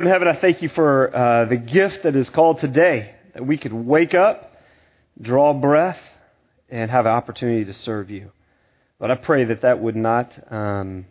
[0.00, 3.56] In heaven, I thank you for uh, the gift that is called today, that we
[3.56, 4.52] could wake up,
[5.22, 6.00] draw breath,
[6.68, 8.32] and have an opportunity to serve you.
[8.98, 11.06] But I pray that that would not um,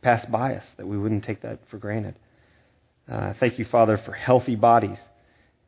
[0.00, 2.14] pass by us, that we wouldn't take that for granted.
[3.06, 4.98] Uh, thank you, Father, for healthy bodies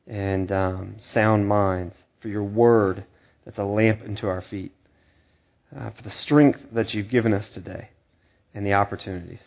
[0.06, 3.04] and um, sound minds, for your word
[3.44, 4.72] that's a lamp unto our feet,
[5.78, 7.90] uh, for the strength that you've given us today
[8.54, 9.42] and the opportunities.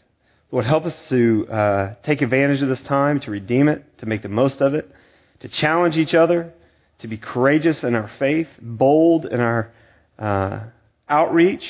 [0.52, 4.22] Lord, help us to uh, take advantage of this time, to redeem it, to make
[4.22, 4.92] the most of it,
[5.40, 6.54] to challenge each other,
[7.00, 9.72] to be courageous in our faith, bold in our
[10.20, 10.60] uh,
[11.08, 11.66] outreach,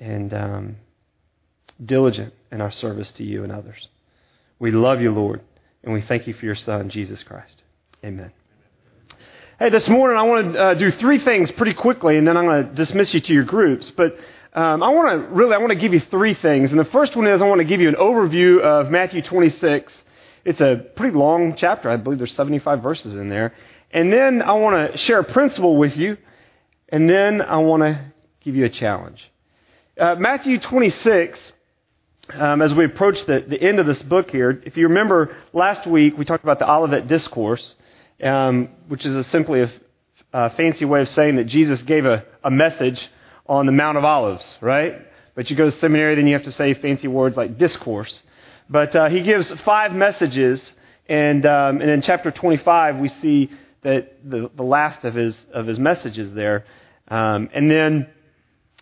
[0.00, 0.76] and um,
[1.84, 3.88] diligent in our service to you and others.
[4.60, 5.42] We love you, Lord,
[5.82, 7.64] and we thank you for your Son, Jesus Christ.
[8.04, 8.30] Amen.
[9.58, 12.44] Hey, this morning I want to uh, do three things pretty quickly, and then I'm
[12.44, 13.90] going to dismiss you to your groups.
[13.90, 14.16] But
[14.58, 16.70] um, I want to really, I want to give you three things.
[16.72, 19.92] And the first one is I want to give you an overview of Matthew 26.
[20.44, 21.88] It's a pretty long chapter.
[21.88, 23.54] I believe there's 75 verses in there.
[23.92, 26.16] And then I want to share a principle with you.
[26.88, 29.22] And then I want to give you a challenge.
[29.96, 31.52] Uh, Matthew 26,
[32.30, 35.86] um, as we approach the, the end of this book here, if you remember last
[35.86, 37.76] week, we talked about the Olivet Discourse,
[38.24, 39.70] um, which is a simply a,
[40.32, 43.08] a fancy way of saying that Jesus gave a, a message
[43.48, 44.94] on the Mount of Olives, right?
[45.34, 48.22] But you go to seminary, then you have to say fancy words like discourse.
[48.68, 50.72] But uh, he gives five messages,
[51.08, 53.50] and, um, and in chapter 25, we see
[53.82, 56.66] that the, the last of his, of his messages there.
[57.08, 58.08] Um, and then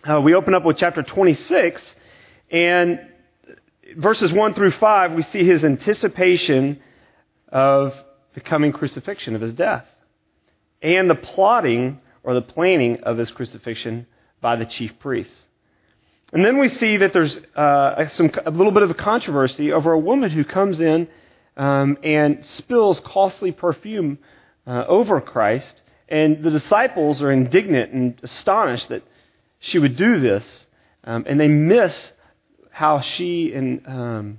[0.03, 1.83] uh, we open up with chapter 26,
[2.50, 3.00] and
[3.97, 6.81] verses 1 through 5, we see his anticipation
[7.48, 7.94] of
[8.34, 9.87] the coming crucifixion, of his death,
[10.83, 14.06] and the plotting or the planning of his crucifixion
[14.41, 15.42] by the chief priests.
[16.33, 19.93] And then we see that there's uh, some, a little bit of a controversy over
[19.93, 21.09] a woman who comes in
[21.56, 24.19] um, and spills costly perfume
[24.67, 25.83] uh, over Christ.
[26.09, 29.03] And the disciples are indignant and astonished that
[29.61, 30.66] she would do this.
[31.05, 32.12] Um, and they miss
[32.71, 34.38] how she, and um,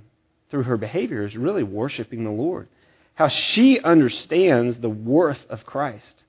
[0.50, 2.68] through her behavior, is really worshiping the Lord.
[3.14, 6.24] How she understands the worth of Christ.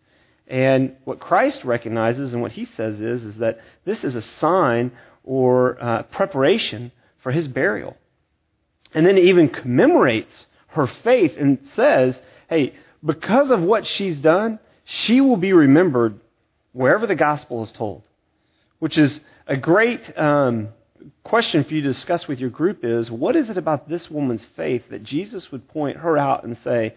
[0.49, 4.91] And what Christ recognizes and what he says is, is that this is a sign
[5.23, 7.95] or uh, preparation for his burial.
[8.93, 12.73] And then he even commemorates her faith and says, hey,
[13.05, 16.19] because of what she's done, she will be remembered
[16.71, 18.01] wherever the gospel is told.
[18.79, 20.69] Which is a great um,
[21.23, 24.45] question for you to discuss with your group is what is it about this woman's
[24.55, 26.95] faith that Jesus would point her out and say,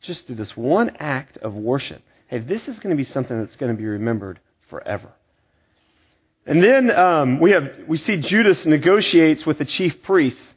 [0.00, 3.56] just through this one act of worship, hey, this is going to be something that's
[3.56, 4.38] going to be remembered
[4.70, 5.10] forever.
[6.46, 10.54] And then um, we have we see Judas negotiates with the chief priests,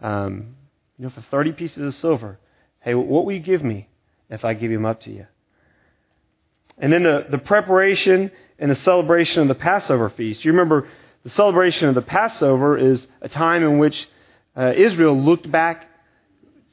[0.00, 0.54] um,
[0.98, 2.38] you know, for thirty pieces of silver.
[2.80, 3.88] Hey, what will you give me
[4.30, 5.26] if I give him up to you?
[6.78, 10.44] And then the, the preparation and the celebration of the Passover feast.
[10.44, 10.88] You remember
[11.22, 14.08] the celebration of the Passover is a time in which
[14.56, 15.86] uh, Israel looked back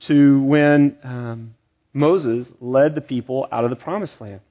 [0.01, 1.55] to when um,
[1.93, 4.41] Moses led the people out of the promised land.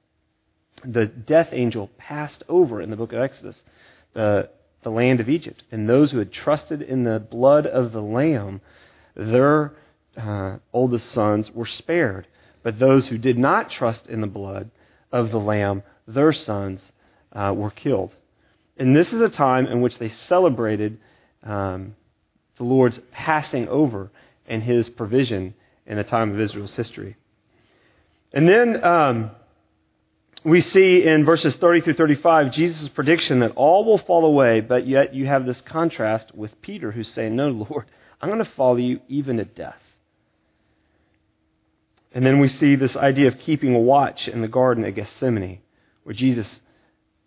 [0.85, 3.61] The death angel passed over in the book of Exodus
[4.13, 4.49] the,
[4.83, 5.63] the land of Egypt.
[5.71, 8.61] And those who had trusted in the blood of the Lamb,
[9.15, 9.73] their
[10.17, 12.27] uh, oldest sons were spared.
[12.63, 14.71] But those who did not trust in the blood
[15.11, 16.91] of the Lamb, their sons
[17.33, 18.15] uh, were killed.
[18.77, 20.97] And this is a time in which they celebrated
[21.43, 21.95] um,
[22.57, 24.11] the Lord's passing over
[24.47, 25.53] and his provision
[25.85, 27.15] in the time of Israel's history.
[28.33, 29.31] And then um,
[30.43, 34.87] we see in verses 30 through 35 Jesus' prediction that all will fall away, but
[34.87, 37.85] yet you have this contrast with Peter who's saying, No, Lord,
[38.19, 39.79] I'm going to follow you even to death.
[42.11, 45.59] And then we see this idea of keeping a watch in the Garden of Gethsemane,
[46.03, 46.61] where Jesus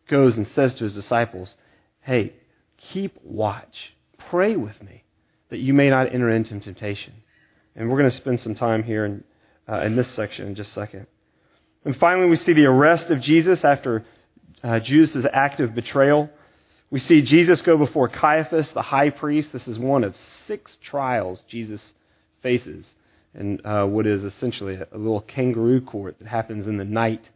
[0.08, 1.56] goes and says to his disciples,
[2.02, 2.34] Hey,
[2.76, 3.94] keep watch.
[4.30, 5.04] Pray with me
[5.50, 7.14] that you may not enter into temptation.
[7.74, 9.24] And we're going to spend some time here in
[9.68, 11.06] uh, in this section in just a second.
[11.84, 14.04] And finally, we see the arrest of Jesus after
[14.62, 16.30] uh, Judas' act of betrayal.
[16.90, 19.52] We see Jesus go before Caiaphas, the high priest.
[19.52, 20.16] This is one of
[20.46, 21.94] six trials Jesus
[22.42, 22.94] faces
[23.34, 27.28] in uh, what is essentially a, little kangaroo court that happens in the night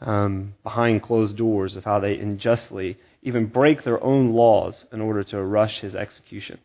[0.00, 5.24] um, behind closed doors of how they unjustly even break their own laws in order
[5.24, 6.58] to rush his execution.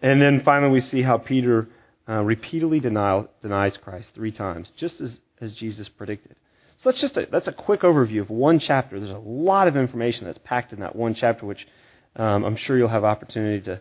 [0.00, 1.68] And then finally, we see how Peter
[2.08, 6.36] uh, repeatedly denial, denies Christ three times, just as, as Jesus predicted.
[6.78, 8.98] So that's just a, that's a quick overview of one chapter.
[9.00, 11.66] There's a lot of information that's packed in that one chapter, which
[12.16, 13.80] um, I'm sure you'll have opportunity to,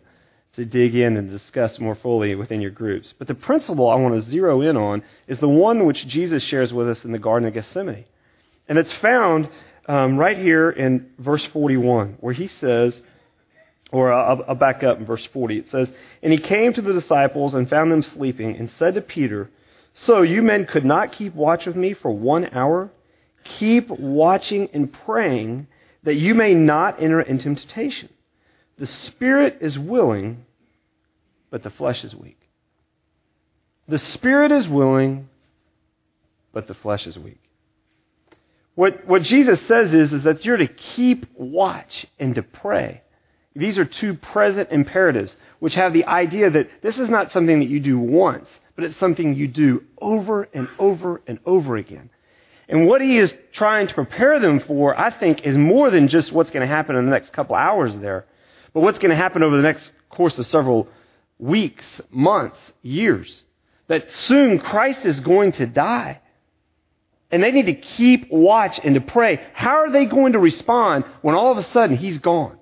[0.53, 3.13] to dig in and discuss more fully within your groups.
[3.17, 6.73] But the principle I want to zero in on is the one which Jesus shares
[6.73, 8.05] with us in the Garden of Gethsemane.
[8.67, 9.47] And it's found
[9.87, 13.01] um, right here in verse 41, where he says,
[13.91, 15.59] or I'll, I'll back up in verse 40.
[15.59, 15.91] It says,
[16.21, 19.49] And he came to the disciples and found them sleeping, and said to Peter,
[19.93, 22.91] So you men could not keep watch with me for one hour?
[23.59, 25.67] Keep watching and praying
[26.03, 28.09] that you may not enter into temptation.
[28.77, 30.45] The spirit is willing,
[31.49, 32.39] but the flesh is weak.
[33.87, 35.29] The spirit is willing,
[36.53, 37.39] but the flesh is weak.
[38.75, 43.01] What, what Jesus says is, is that you're to keep watch and to pray.
[43.57, 47.69] These are two present imperatives, which have the idea that this is not something that
[47.69, 52.11] you do once, but it's something you do over and over and over again.
[52.69, 56.31] And what he is trying to prepare them for, I think, is more than just
[56.31, 58.25] what's going to happen in the next couple hours there,
[58.73, 60.87] but what's going to happen over the next course of several
[61.39, 63.43] weeks, months, years.
[63.87, 66.21] That soon Christ is going to die.
[67.31, 69.41] And they need to keep watch and to pray.
[69.53, 72.56] How are they going to respond when all of a sudden he's gone?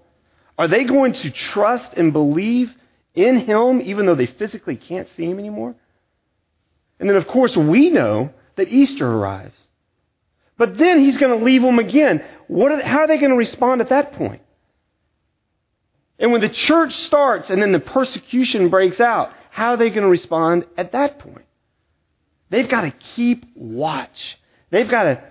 [0.57, 2.73] Are they going to trust and believe
[3.13, 5.75] in him even though they physically can't see him anymore?
[6.99, 9.57] And then, of course, we know that Easter arrives.
[10.57, 12.23] But then he's going to leave them again.
[12.47, 14.41] What are, how are they going to respond at that point?
[16.17, 20.03] And when the church starts and then the persecution breaks out, how are they going
[20.03, 21.45] to respond at that point?
[22.49, 24.37] They've got to keep watch.
[24.69, 25.23] They've got to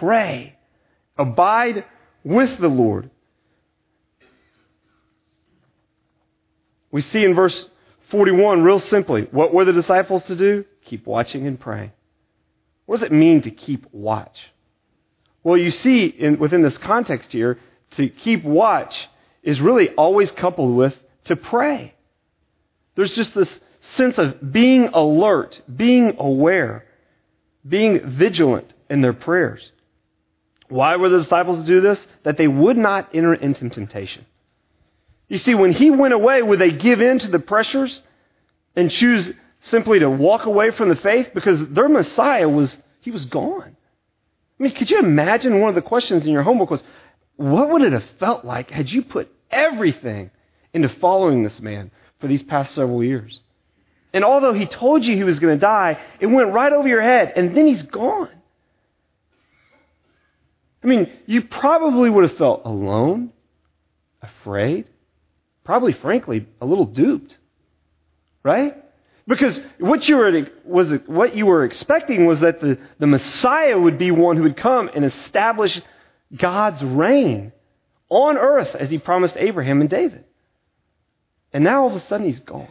[0.00, 0.56] pray.
[1.16, 1.84] Abide
[2.24, 3.10] with the Lord.
[6.94, 7.66] We see in verse
[8.10, 10.64] 41, real simply, what were the disciples to do?
[10.84, 11.90] Keep watching and praying.
[12.86, 14.38] What does it mean to keep watch?
[15.42, 17.58] Well, you see in, within this context here,
[17.96, 18.94] to keep watch
[19.42, 20.94] is really always coupled with
[21.24, 21.94] to pray.
[22.94, 23.58] There's just this
[23.96, 26.84] sense of being alert, being aware,
[27.68, 29.68] being vigilant in their prayers.
[30.68, 32.06] Why were the disciples to do this?
[32.22, 34.26] That they would not enter into temptation.
[35.28, 38.02] You see, when he went away, would they give in to the pressures
[38.76, 41.28] and choose simply to walk away from the faith?
[41.34, 43.76] Because their Messiah was, he was gone.
[44.58, 46.84] I mean, could you imagine one of the questions in your homework was,
[47.36, 50.30] what would it have felt like had you put everything
[50.72, 51.90] into following this man
[52.20, 53.40] for these past several years?
[54.12, 57.02] And although he told you he was going to die, it went right over your
[57.02, 58.28] head, and then he's gone.
[60.84, 63.32] I mean, you probably would have felt alone,
[64.22, 64.86] afraid,
[65.64, 67.36] probably, frankly, a little duped,
[68.42, 68.76] right?
[69.26, 73.98] Because what you were, was, what you were expecting was that the, the Messiah would
[73.98, 75.80] be one who would come and establish
[76.36, 77.52] God's reign
[78.10, 80.24] on earth as he promised Abraham and David.
[81.52, 82.68] And now all of a sudden he's gone.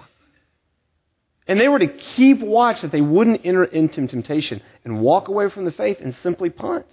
[1.48, 5.50] And they were to keep watch that they wouldn't enter into temptation and walk away
[5.50, 6.86] from the faith and simply punt.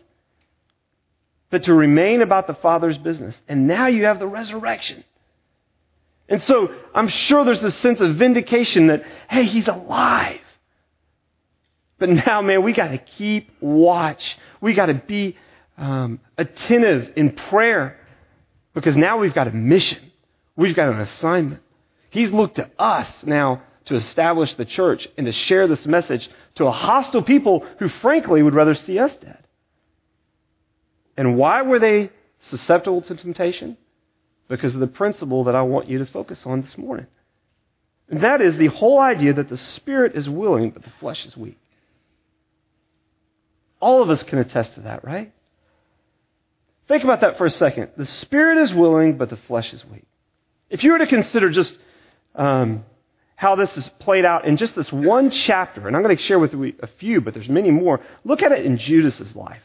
[1.50, 3.40] But to remain about the Father's business.
[3.46, 5.04] And now you have the resurrection.
[6.30, 10.40] And so I'm sure there's a sense of vindication that, hey, he's alive.
[11.98, 14.38] But now, man, we got to keep watch.
[14.60, 15.36] We got to be
[15.76, 17.98] um, attentive in prayer
[18.74, 20.12] because now we've got a mission.
[20.56, 21.62] We've got an assignment.
[22.10, 26.66] He's looked to us now to establish the church and to share this message to
[26.66, 29.44] a hostile people who, frankly, would rather see us dead.
[31.16, 32.10] And why were they
[32.40, 33.76] susceptible to temptation?
[34.50, 37.06] Because of the principle that I want you to focus on this morning.
[38.08, 41.36] And that is the whole idea that the spirit is willing, but the flesh is
[41.36, 41.56] weak.
[43.80, 45.32] All of us can attest to that, right?
[46.88, 47.90] Think about that for a second.
[47.96, 50.04] The spirit is willing, but the flesh is weak.
[50.68, 51.78] If you were to consider just
[52.34, 52.84] um,
[53.36, 56.40] how this is played out in just this one chapter, and I'm going to share
[56.40, 58.00] with you a few, but there's many more.
[58.24, 59.62] Look at it in Judas's life.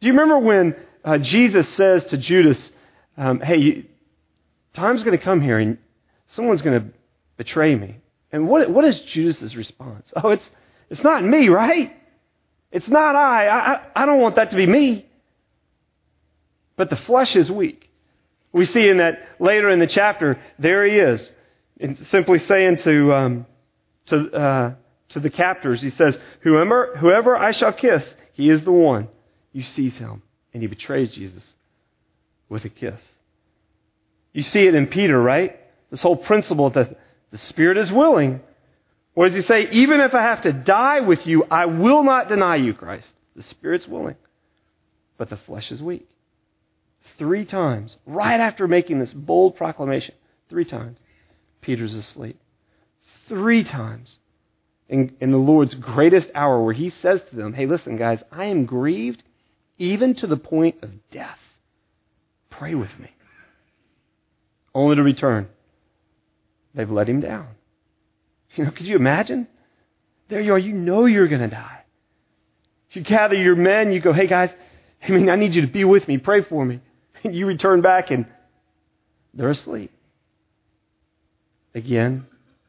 [0.00, 2.72] Do you remember when uh, Jesus says to Judas,
[3.16, 3.84] um, hey, you,
[4.74, 5.78] time's going to come here and
[6.28, 6.86] someone's going to
[7.36, 7.96] betray me.
[8.30, 10.12] And what, what is Judas' response?
[10.16, 10.50] Oh, it's,
[10.88, 11.94] it's not me, right?
[12.70, 13.48] It's not I.
[13.48, 13.80] I.
[13.94, 15.06] I don't want that to be me.
[16.76, 17.90] But the flesh is weak.
[18.52, 21.32] We see in that later in the chapter, there he is,
[21.80, 23.46] and simply saying to, um,
[24.06, 24.74] to, uh,
[25.10, 29.08] to the captors, he says, whoever, whoever I shall kiss, he is the one.
[29.52, 30.22] You seize him.
[30.54, 31.54] And he betrays Jesus
[32.52, 33.00] with a kiss.
[34.34, 35.58] You see it in Peter, right?
[35.90, 36.98] This whole principle that
[37.30, 38.40] the Spirit is willing.
[39.14, 39.68] What does he say?
[39.70, 43.12] Even if I have to die with you, I will not deny you, Christ.
[43.34, 44.16] The Spirit's willing,
[45.16, 46.06] but the flesh is weak.
[47.18, 50.14] Three times, right after making this bold proclamation,
[50.50, 51.02] three times,
[51.62, 52.38] Peter's asleep.
[53.28, 54.18] Three times
[54.90, 58.46] in, in the Lord's greatest hour, where he says to them, Hey, listen, guys, I
[58.46, 59.22] am grieved
[59.78, 61.38] even to the point of death.
[62.62, 63.10] Pray with me.
[64.72, 65.48] Only to return.
[66.76, 67.48] They've let him down.
[68.54, 69.48] You know, could you imagine?
[70.28, 70.58] There you are.
[70.60, 71.80] You know you're going to die.
[72.92, 73.90] You gather your men.
[73.90, 74.50] You go, hey guys,
[75.02, 76.18] I mean, I need you to be with me.
[76.18, 76.78] Pray for me.
[77.24, 78.26] And you return back and
[79.34, 79.90] they're asleep.
[81.74, 82.26] Again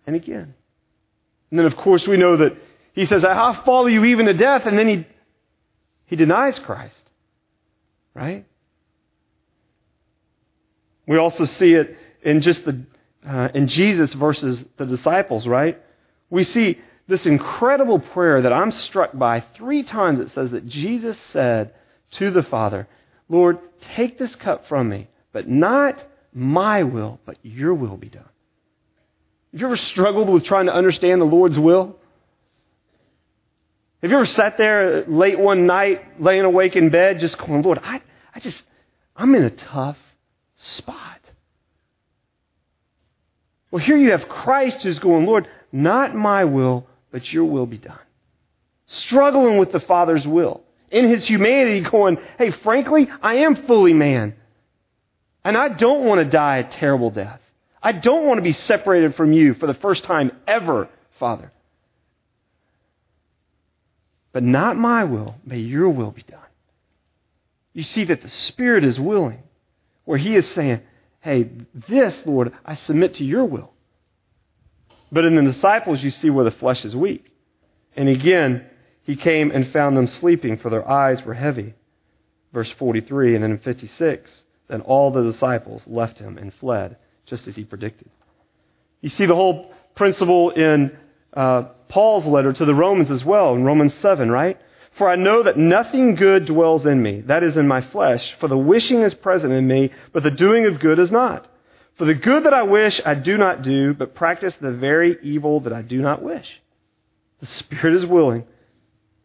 [0.08, 0.56] and again.
[1.52, 2.58] And then, of course, we know that
[2.94, 4.64] he says, I'll follow you even to death.
[4.66, 5.06] And then he,
[6.08, 7.12] he denies Christ.
[8.16, 8.46] Right?
[11.08, 12.82] We also see it in just the
[13.28, 15.82] uh, in Jesus versus the disciples, right?
[16.30, 19.44] We see this incredible prayer that I'm struck by.
[19.56, 21.74] Three times it says that Jesus said
[22.12, 22.88] to the Father,
[23.30, 23.60] Lord,
[23.96, 26.02] take this cup from me, but not
[26.34, 28.24] my will, but your will be done.
[29.52, 31.96] Have you ever struggled with trying to understand the Lord's will?
[34.02, 37.80] Have you ever sat there late one night, laying awake in bed, just going, Lord,
[37.84, 38.02] I,
[38.36, 38.62] I just,
[39.16, 39.98] I'm in a tough
[40.64, 41.20] spot.
[43.72, 47.78] Well, here you have Christ who's going, Lord, not my will, but your will be
[47.78, 47.98] done.
[48.86, 50.62] Struggling with the Father's will.
[50.92, 54.36] In his humanity, going, hey, frankly, I am fully man.
[55.44, 57.40] And I don't want to die a terrible death.
[57.82, 60.88] I don't want to be separated from you for the first time ever,
[61.20, 61.52] Father.
[64.32, 66.40] But not my will, may your will be done.
[67.74, 69.42] You see that the Spirit is willing,
[70.06, 70.82] where He is saying,
[71.22, 71.50] hey,
[71.88, 73.72] this, Lord, I submit to your will.
[75.12, 77.26] But in the disciples, you see where the flesh is weak.
[77.96, 78.66] And again,
[79.04, 81.76] he came and found them sleeping, for their eyes were heavy.
[82.52, 84.32] Verse 43, and then in 56,
[84.68, 88.10] then all the disciples left him and fled, just as he predicted.
[89.02, 90.98] You see the whole principle in
[91.34, 94.60] uh, Paul's letter to the Romans as well, in Romans 7, right?
[94.96, 98.48] For I know that nothing good dwells in me, that is in my flesh, for
[98.48, 101.48] the wishing is present in me, but the doing of good is not.
[101.96, 105.62] For the good that I wish I do not do, but practice the very evil
[105.62, 106.48] that I do not wish.
[107.40, 108.46] The spirit is willing,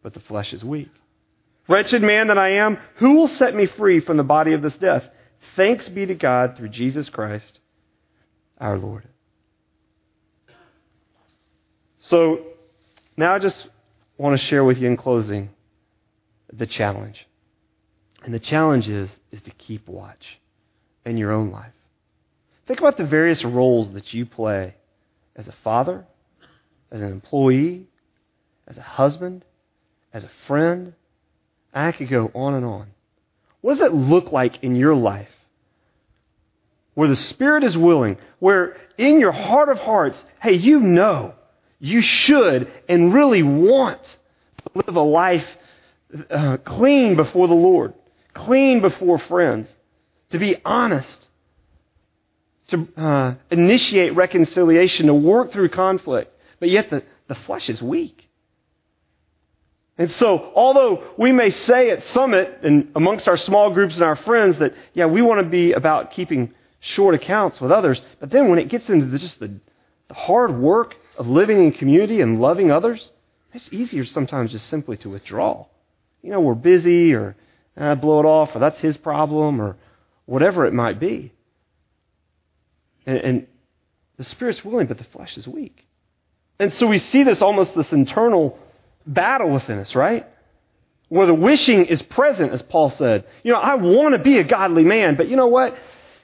[0.01, 0.89] but the flesh is weak.
[1.67, 4.75] Wretched man that I am, who will set me free from the body of this
[4.75, 5.03] death?
[5.55, 7.59] Thanks be to God through Jesus Christ
[8.57, 9.07] our Lord.
[11.99, 12.39] So,
[13.15, 13.67] now I just
[14.17, 15.49] want to share with you in closing
[16.51, 17.27] the challenge.
[18.23, 20.39] And the challenge is, is to keep watch
[21.05, 21.73] in your own life.
[22.67, 24.75] Think about the various roles that you play
[25.35, 26.05] as a father,
[26.91, 27.87] as an employee,
[28.67, 29.43] as a husband,
[30.13, 30.93] as a friend.
[31.73, 32.87] I could go on and on.
[33.61, 35.29] What does it look like in your life
[36.93, 41.33] where the Spirit is willing, where in your heart of hearts, hey, you know
[41.79, 45.45] you should and really want to live a life
[46.29, 47.93] uh, clean before the Lord,
[48.33, 49.67] clean before friends,
[50.31, 51.27] to be honest,
[52.69, 56.33] to uh, initiate reconciliation, to work through conflict.
[56.59, 58.27] But yet the, the flesh is weak.
[59.97, 64.15] And so, although we may say at Summit and amongst our small groups and our
[64.15, 68.49] friends that, yeah, we want to be about keeping short accounts with others, but then
[68.49, 69.51] when it gets into the, just the,
[70.07, 73.11] the hard work of living in community and loving others,
[73.53, 75.65] it's easier sometimes just simply to withdraw
[76.21, 77.35] you know, we're busy or
[77.77, 79.77] uh, blow it off or that's his problem or
[80.25, 81.31] whatever it might be.
[83.05, 83.47] And, and
[84.17, 85.85] the Spirit's willing, but the flesh is weak.
[86.59, 88.59] And so we see this almost this internal
[89.07, 90.27] battle within us, right?
[91.07, 93.23] Where the wishing is present, as Paul said.
[93.43, 95.75] You know, I want to be a godly man, but you know what?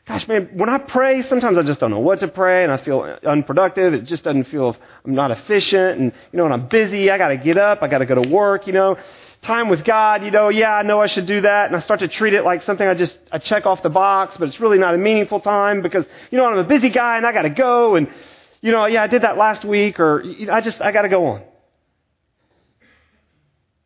[0.07, 2.77] Gosh, man, when I pray, sometimes I just don't know what to pray and I
[2.77, 3.93] feel unproductive.
[3.93, 5.99] It just doesn't feel, I'm not efficient.
[5.99, 8.21] And, you know, when I'm busy, I got to get up, I got to go
[8.21, 8.97] to work, you know
[9.45, 11.99] time with God, you know, yeah, I know I should do that, and I start
[12.01, 14.77] to treat it like something I just I check off the box, but it's really
[14.77, 17.49] not a meaningful time because you know I'm a busy guy and I got to
[17.49, 18.07] go, and
[18.61, 21.27] you know, yeah, I did that last week, or I just I got to go
[21.27, 21.43] on.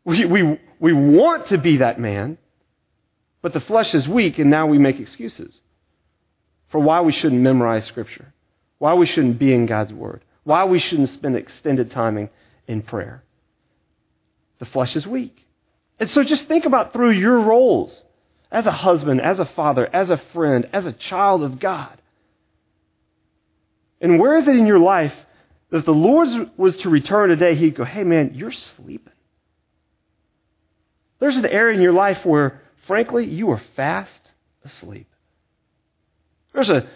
[0.05, 2.37] We we we want to be that man,
[3.41, 5.59] but the flesh is weak, and now we make excuses
[6.69, 8.33] for why we shouldn't memorize Scripture,
[8.77, 12.29] why we shouldn't be in God's Word, why we shouldn't spend extended timing
[12.67, 13.23] in prayer.
[14.59, 15.45] The flesh is weak.
[15.99, 18.03] And so just think about through your roles
[18.51, 21.99] as a husband, as a father, as a friend, as a child of God.
[24.01, 25.13] And where is it in your life
[25.69, 29.13] that if the Lord was to return today, he'd go, hey man, you're sleeping.
[31.19, 34.31] There's an area in your life where, frankly, you are fast
[34.63, 35.08] asleep.
[36.53, 36.87] There's a,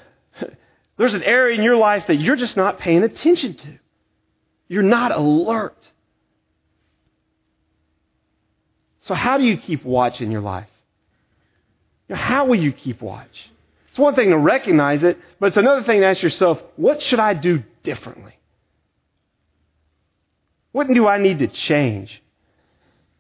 [0.98, 3.80] There's an area in your life that you're just not paying attention to.
[4.68, 5.78] You're not alert.
[9.02, 10.70] So, how do you keep watch in your life?
[12.10, 13.50] How will you keep watch?
[13.90, 17.20] It's one thing to recognize it, but it's another thing to ask yourself, what should
[17.20, 18.34] I do differently?
[20.72, 22.22] What do I need to change?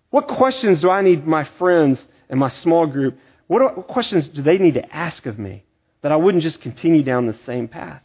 [0.09, 4.27] What questions do I need my friends and my small group, what, do, what questions
[4.27, 5.63] do they need to ask of me
[6.03, 8.03] that I wouldn't just continue down the same path?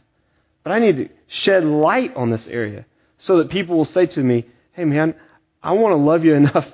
[0.63, 2.85] But I need to shed light on this area
[3.19, 5.13] so that people will say to me, hey man,
[5.61, 6.67] I want to love you enough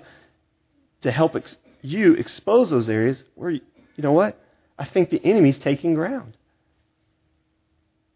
[1.02, 3.62] to help ex- you expose those areas where, you
[3.98, 4.40] know what?
[4.78, 6.38] I think the enemy's taking ground.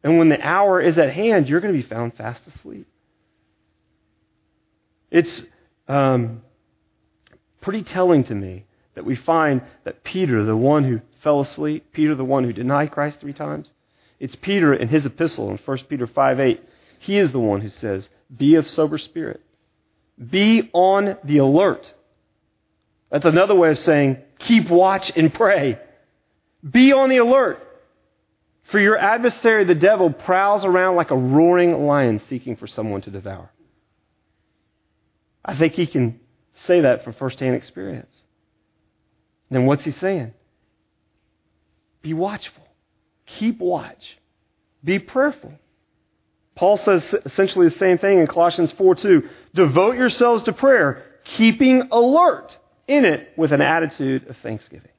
[0.04, 2.88] And when the hour is at hand, you're going to be found fast asleep.
[5.12, 5.44] It's
[5.88, 6.42] um,
[7.62, 12.16] pretty telling to me that we find that Peter, the one who fell asleep, Peter,
[12.16, 13.72] the one who denied Christ three times,
[14.20, 16.64] it's Peter in his epistle in 1 Peter 5 8.
[17.00, 19.42] He is the one who says, Be of sober spirit.
[20.20, 21.94] Be on the alert.
[23.10, 25.80] That's another way of saying, keep watch and pray.
[26.70, 27.66] Be on the alert.
[28.72, 33.10] For your adversary, the devil, prowls around like a roaring lion seeking for someone to
[33.10, 33.50] devour.
[35.44, 36.20] I think he can
[36.54, 38.14] say that from firsthand experience.
[39.50, 40.34] Then what's he saying?
[42.01, 42.68] Be watchful.
[43.25, 44.18] Keep watch.
[44.84, 45.53] Be prayerful.
[46.56, 49.29] Paul says essentially the same thing in Colossians 4 2.
[49.53, 54.91] Devote yourselves to prayer, keeping alert in it with an attitude of thanksgiving.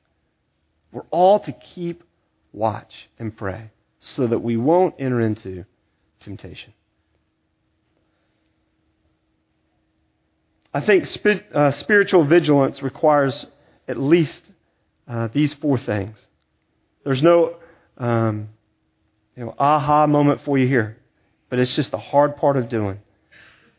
[0.92, 2.02] We're all to keep
[2.52, 5.64] watch and pray so that we won't enter into
[6.20, 6.72] temptation.
[10.72, 11.06] I think
[11.52, 13.44] uh, spiritual vigilance requires
[13.88, 14.40] at least
[15.08, 16.16] uh, these four things.
[17.04, 17.56] There's no
[17.98, 18.48] um,
[19.36, 20.98] you know, aha moment for you here,
[21.48, 22.98] but it's just the hard part of doing.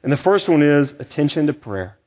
[0.03, 1.97] And the first one is attention to prayer.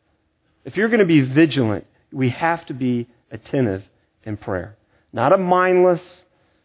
[0.65, 3.85] If you're going to be vigilant, we have to be attentive
[4.25, 4.77] in prayer.
[5.13, 6.25] Not a mindless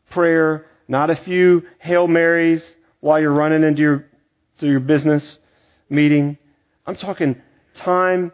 [0.10, 2.64] prayer, not a few Hail Marys
[3.00, 4.06] while you're running into your,
[4.60, 5.38] to your business
[5.90, 6.38] meeting.
[6.88, 7.40] I'm talking
[7.76, 8.32] time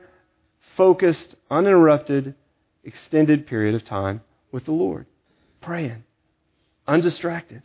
[0.78, 2.36] focused, uninterrupted,
[2.86, 5.06] extended period of time with the Lord,
[5.60, 6.05] praying,
[6.88, 7.64] undistracted.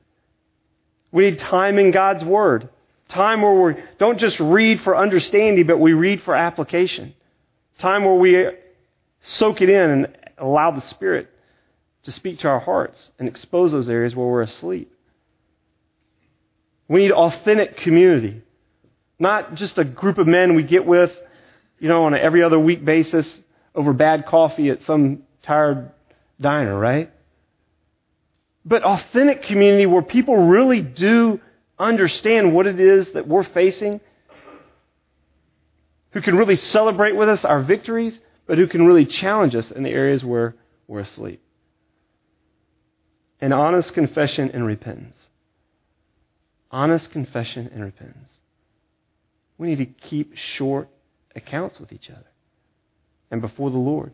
[1.12, 2.68] We need time in God's Word.
[3.08, 7.14] Time where we don't just read for understanding, but we read for application.
[7.78, 8.46] Time where we
[9.22, 11.28] soak it in and allow the Spirit
[12.04, 14.92] to speak to our hearts and expose those areas where we're asleep.
[16.88, 18.42] We need authentic community,
[19.18, 21.12] not just a group of men we get with
[21.80, 23.26] you know, on an every other week basis
[23.74, 25.90] over bad coffee at some tired
[26.40, 27.10] diner, right?
[28.64, 31.40] But authentic community where people really do
[31.78, 34.00] understand what it is that we're facing,
[36.10, 39.82] who can really celebrate with us our victories, but who can really challenge us in
[39.82, 41.42] the areas where we're asleep.
[43.40, 45.16] An honest confession and repentance.
[46.70, 48.30] Honest confession and repentance.
[49.56, 50.88] We need to keep short
[51.34, 52.26] accounts with each other
[53.30, 54.12] and before the Lord.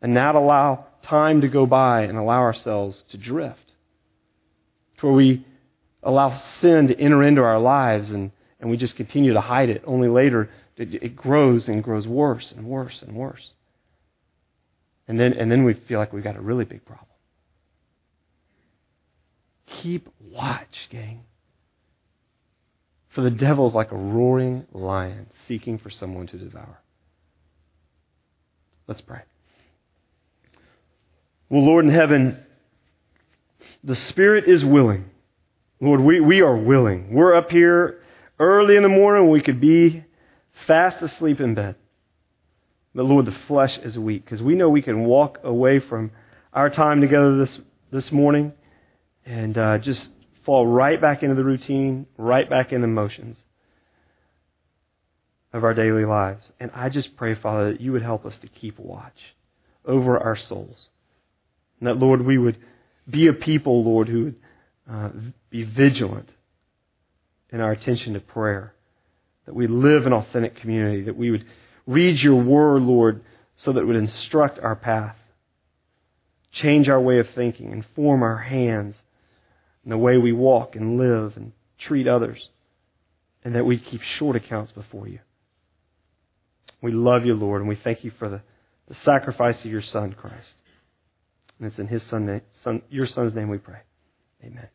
[0.00, 3.72] And not allow time to go by and allow ourselves to drift.
[4.98, 5.46] To where we
[6.02, 8.30] allow sin to enter into our lives and,
[8.60, 9.82] and we just continue to hide it.
[9.86, 13.54] Only later it, it grows and grows worse and worse and worse.
[15.08, 17.06] And then, and then we feel like we've got a really big problem.
[19.66, 21.24] Keep watch, gang.
[23.10, 26.78] For the devil is like a roaring lion seeking for someone to devour.
[28.86, 29.22] Let's pray.
[31.50, 32.38] Well, Lord in heaven,
[33.82, 35.10] the Spirit is willing.
[35.80, 37.14] Lord, we, we are willing.
[37.14, 38.02] We're up here
[38.38, 39.30] early in the morning.
[39.30, 40.04] We could be
[40.66, 41.76] fast asleep in bed.
[42.94, 46.10] But Lord, the flesh is weak because we know we can walk away from
[46.52, 47.58] our time together this,
[47.90, 48.52] this morning
[49.24, 50.10] and uh, just
[50.44, 53.44] fall right back into the routine, right back in the motions
[55.52, 56.50] of our daily lives.
[56.58, 59.34] And I just pray, Father, that you would help us to keep watch
[59.84, 60.88] over our souls.
[61.80, 62.58] And that, Lord, we would
[63.08, 64.36] be a people, Lord, who would
[64.90, 65.10] uh,
[65.50, 66.28] be vigilant
[67.50, 68.74] in our attention to prayer.
[69.46, 71.02] That we live in authentic community.
[71.02, 71.46] That we would
[71.86, 73.22] read your word, Lord,
[73.56, 75.16] so that it would instruct our path,
[76.52, 78.96] change our way of thinking, inform our hands,
[79.82, 82.50] and the way we walk and live and treat others,
[83.42, 85.18] and that we keep short accounts before you.
[86.80, 88.42] We love you, Lord, and we thank you for the,
[88.86, 90.62] the sacrifice of your Son, Christ.
[91.58, 93.80] And it's in his son, son, your Son's name we pray.
[94.44, 94.68] Amen.